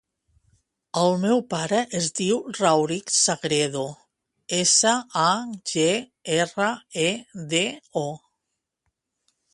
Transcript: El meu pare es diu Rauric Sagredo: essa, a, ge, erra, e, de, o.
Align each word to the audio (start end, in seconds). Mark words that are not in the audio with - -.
El 1.01 1.11
meu 1.25 1.41
pare 1.53 1.81
es 1.99 2.07
diu 2.19 2.39
Rauric 2.61 3.13
Sagredo: 3.17 3.85
essa, 4.63 4.95
a, 5.27 5.29
ge, 5.75 5.87
erra, 6.41 6.71
e, 7.07 7.09
de, 7.55 7.65
o. 8.05 8.07